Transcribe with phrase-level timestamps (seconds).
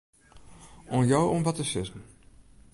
[0.91, 2.03] Oan jo om wat te sizzen.